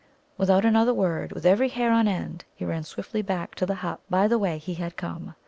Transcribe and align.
Without 0.35 0.65
another 0.65 0.95
word, 0.95 1.31
with 1.31 1.45
every 1.45 1.69
hair 1.69 1.91
on 1.91 2.07
end, 2.07 2.43
he 2.55 2.65
ran 2.65 2.81
swiftly 2.83 3.21
back 3.21 3.53
to 3.53 3.67
the 3.67 3.75
hut 3.85 3.99
by 4.09 4.27
the 4.27 4.39
way 4.39 4.57
he 4.57 4.73
had 4.73 4.97
come. 4.97 5.35